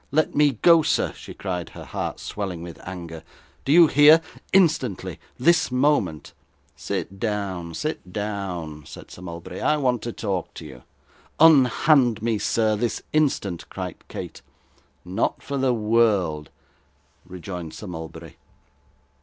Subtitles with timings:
[0.11, 3.21] 'Let me go, sir,' she cried, her heart swelling with anger.
[3.65, 4.19] 'Do you hear?
[4.51, 6.33] Instantly this moment.'
[6.75, 10.81] 'Sit down, sit down,' said Sir Mulberry; 'I want to talk to you.'
[11.39, 14.41] 'Unhand me, sir, this instant,' cried Kate.
[15.05, 16.49] 'Not for the world,'
[17.23, 18.37] rejoined Sir Mulberry.